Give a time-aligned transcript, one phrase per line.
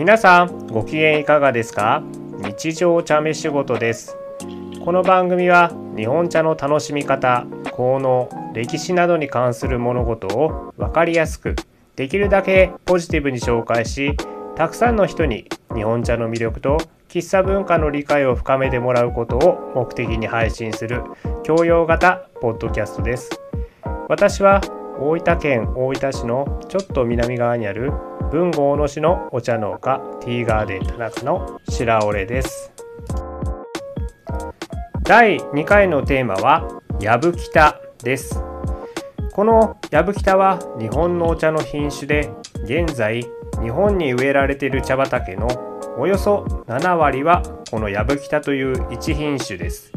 [0.00, 2.02] 皆さんご機嫌いかがですか？
[2.38, 4.16] 日常茶飯仕事です。
[4.82, 11.54] この番組は日本茶の楽しみ方効能歴史などに関する物事を分かりやすく
[11.96, 14.16] できるだけポジティブに紹介し
[14.56, 15.44] たくさんの人に
[15.74, 16.78] 日本茶の魅力と
[17.10, 21.02] 喫茶文化の理解を深めてもらうことを目的に配信する
[21.42, 23.28] 教養型ポッドキャストです。
[24.08, 24.62] 私は
[24.98, 27.92] 大分県大分市のちょっと南側にある
[28.30, 32.72] 文豪野市のお茶農家ティーガーデン田中の白折です。
[35.02, 38.40] 第2回のテーマはやぶきたです。
[39.32, 42.30] このやぶきたは日本のお茶の品種で
[42.62, 43.26] 現在
[43.60, 45.48] 日本に植えられている茶畑の
[45.98, 49.90] およそ7割はこのやぶきたという一品種です。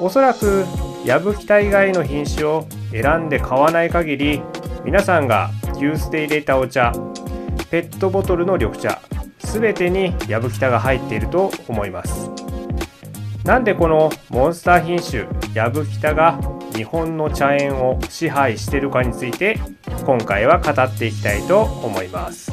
[0.00, 0.64] おそらく
[1.04, 4.40] やぶきた以外の品種を選んで買わない限り
[4.86, 6.92] 皆さんが急須で入れたお茶
[7.70, 9.00] ペットボトルの緑茶。
[9.38, 12.30] 全てにやぶきたが入っていると思います。
[13.44, 16.38] なんでこのモンスター品種やぶきたが
[16.74, 19.58] 日本の茶園を支配しているかについて
[20.04, 22.50] 今回は語っていきたいと思います。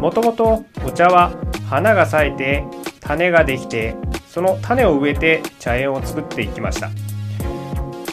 [0.00, 1.32] もともとお茶は
[1.70, 2.64] 花が咲いて
[3.00, 3.94] 種ができて
[4.26, 6.90] その種を植えて茶園を作っていきました。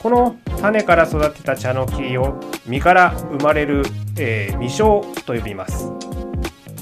[0.02, 3.84] この種から育てた茶の木を実から生まれる、
[4.18, 5.92] えー、未生と呼びます。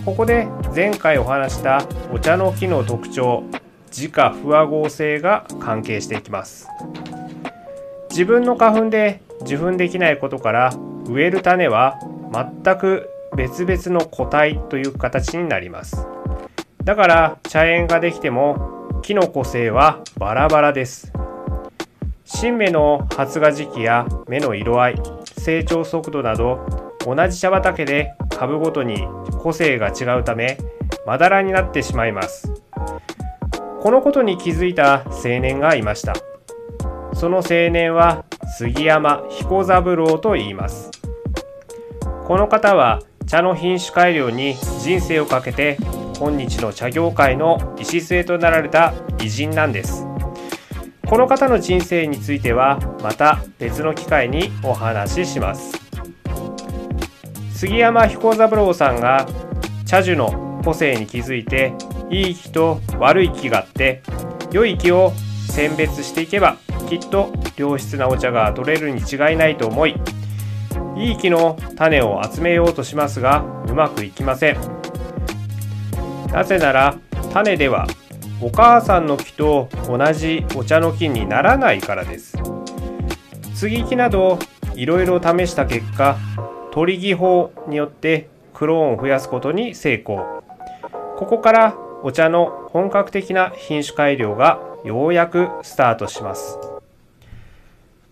[0.06, 3.44] ここで前回お話したお茶の木の特徴
[3.92, 6.68] 自家不和合性が関係していきます。
[8.10, 10.74] 自分の花粉で受粉できないことから
[11.08, 12.00] 植える種は
[12.32, 16.08] 全く別々の個体という形になります。
[16.84, 21.12] だから茶園ができても木の個性はバラバラです。
[22.26, 24.96] 新芽の発芽時期や芽の色合い
[25.38, 26.60] 成長速度など
[27.06, 29.08] 同じ茶畑で株ごとに
[29.42, 30.58] 個性が違うため
[31.06, 32.52] まだらになってしまいます。
[33.82, 36.14] このことに気づいた青年がいました。
[37.14, 38.26] その青年は
[38.58, 40.92] 杉山彦三郎と言います。
[42.26, 45.78] この方は茶の品種改良に人生をかけて
[46.18, 50.06] 今日の茶業界の礎となられた偉人なんです。
[51.08, 55.79] この方の人生についてはまた別の機会にお話しします。
[57.60, 59.28] 杉山彦三郎さんが
[59.86, 61.74] 茶樹の個性に気づいて
[62.10, 64.02] いい木と悪い木があって
[64.54, 65.12] 良い木を
[65.50, 66.56] 選別していけば
[66.88, 69.96] きっと良質なお茶が取れるに違いないと思い
[70.96, 74.58] いい木の種を集めようとしますがうまくいきません
[76.32, 76.98] なぜなら
[77.34, 77.88] 種では
[78.42, 82.38] お母さんの木と同じお茶の木にならないからです。
[83.54, 84.40] 接ぎ木など
[84.76, 86.16] いろいろ試した結果
[86.72, 90.44] 取り木法によってクローンを増やすことに成功。
[91.18, 96.58] ここからお茶の本格的な品種改良がようやくスタートします。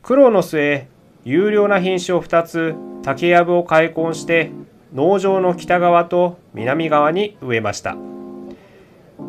[0.02, 0.88] 苦労の末
[1.24, 4.52] 有料な品種を2つ竹やぶを開墾して
[4.94, 7.98] 農場の北側と南側に植えました。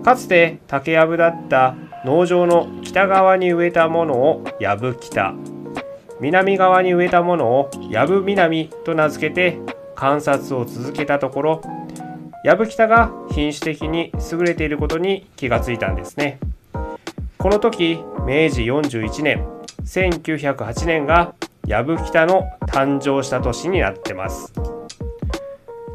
[0.05, 1.75] かつて竹やぶだった
[2.05, 5.34] 農場の北側に植えたものをやぶ北
[6.21, 9.59] 南側に植えたものをやぶ南と名付けて
[9.95, 11.62] 観察を続けたところ
[12.45, 16.39] やぶ北が品種的に優れていることに気がついたんですね。
[17.37, 19.47] この時明治41年
[19.84, 21.34] 1908年が
[21.67, 24.53] やぶ北の誕生した年になってます。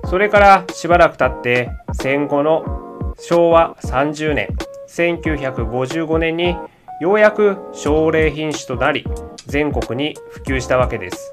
[0.10, 4.50] それからしばらく経って戦後の昭和30年
[4.90, 6.56] 1955年に
[7.00, 9.06] ようやく奨励品種となり
[9.46, 11.32] 全国に普及したわけです。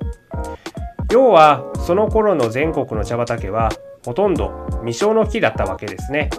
[1.10, 3.70] 要はその頃の全国の茶畑は
[4.04, 6.30] ほとんど未生の木だったわけですね。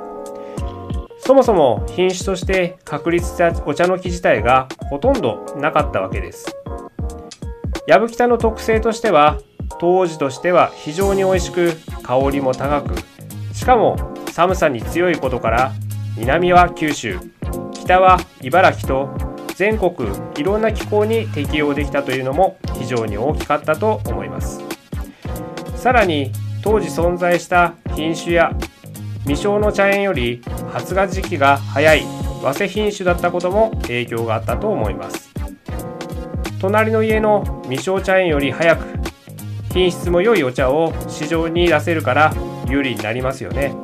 [1.19, 6.55] そもそも品種として確立したお茶の木自体がほとんどなかったわけです。
[7.87, 9.39] やぶきたの特性としては
[9.79, 12.95] 当時としては非常に美味しく香りも高く
[13.53, 15.71] しかも寒さに強いことから
[16.17, 17.19] 南は九州。
[17.91, 19.09] 北は茨城と
[19.55, 19.93] 全国
[20.37, 24.61] いろんな気候に適応できたというのも非常に大きかったと思います。
[25.75, 26.31] さらに
[26.63, 28.55] 当時存在した品種や
[29.25, 30.41] 未生の茶園より
[30.71, 32.05] 発芽時期が早い
[32.41, 35.29] 早生品種だったことも影響があったと思います。
[36.61, 38.85] 隣の家の未生茶園より早く
[39.73, 42.33] 品質も良いお茶を市場に出せるから
[42.69, 43.75] 有利になりますよね。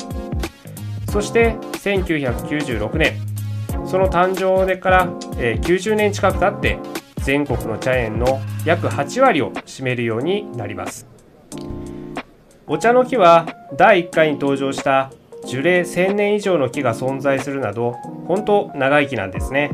[1.10, 3.17] そして1996年
[3.88, 6.80] その誕生でから、え90年近く経って
[7.24, 11.08] 全国の茶園の約8割を占めるようになります。
[12.68, 13.48] お茶の木は
[13.78, 15.12] 第1回に登場した
[15.46, 17.94] 樹齢1000年以上の木が存在するなど
[18.28, 19.72] 本当長生きなんですね。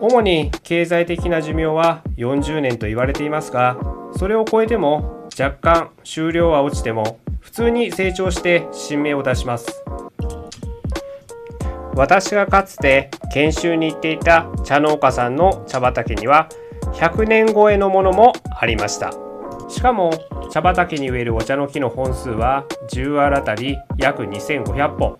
[0.00, 3.76] 主に経済的な寿命は40年と言われていますが
[4.16, 9.84] それを超えても若干収量は落ちても普通に成長して新芽を出します。
[11.94, 16.48] 私がかつて研修に行っていた茶農家さんの茶畑には
[16.94, 19.12] 100年超えのものもありました。
[19.68, 20.12] しかも
[20.50, 25.18] 茶畑に植えるお茶の木の本数は10アールあたり約2500本。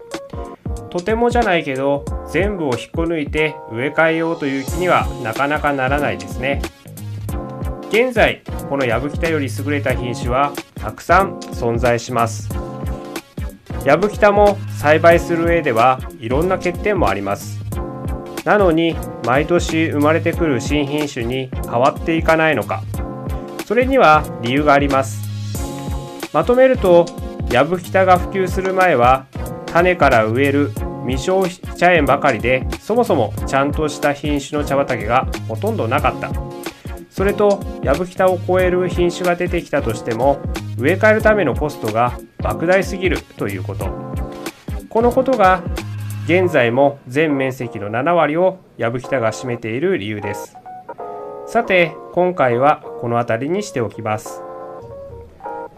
[0.90, 6.62] とてもじゃないけど全部を引っこ抜いて植え替えようという気にはなかなかならないですね。
[7.90, 12.69] 現在このヤブキタより優れた品種はたくさん存在します。
[13.85, 17.59] ヤブキタも栽培する上ではいろんな欠点もあります。
[18.44, 18.94] なのに
[19.25, 22.82] 毎年生まれてくる新品種に変わっていかないのか。
[23.67, 25.23] それには理由があります。
[26.32, 27.06] まとめると
[27.50, 29.27] ヤブキタが普及する前は
[29.67, 30.73] 種から植える
[31.06, 36.31] 未消費茶園ばかりでそもそもちゃんとした品種の茶畑がほとんどなかった。
[37.11, 40.38] それとヤブキタを超える品種が出てきたとしても
[40.79, 43.88] 植え替えるためのコストが莫大すぎるということ。
[44.88, 45.62] このことが
[46.25, 50.56] 現在も全面積の7割をヤブキタが占めている理由です。
[51.46, 54.42] さて今回はこの辺りにしておきます。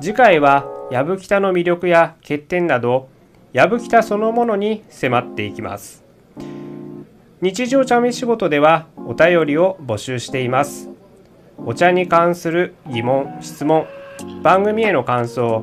[0.01, 3.09] 次回はやぶきたの魅力や欠点など
[3.53, 6.05] やぶきたそのものに迫っていきます。
[7.41, 10.89] 日常茶飯仕事ではお便りを募集しています。
[11.65, 13.87] お茶に関する疑問質問
[14.43, 15.63] 番組への感想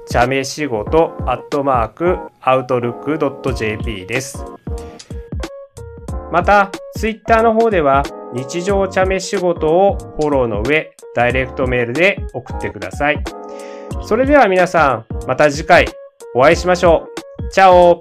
[0.00, 4.44] イフン茶目仕事アットマークアウトルック .jp です
[6.32, 8.02] またツイッターの方では
[8.32, 13.22] 日常茶飯仕事をフォローの上ダイレクトメールで送ってください。
[14.02, 15.86] それでは皆さん、また次回
[16.34, 17.08] お会いしましょ
[17.42, 17.48] う。
[17.50, 18.00] チャオ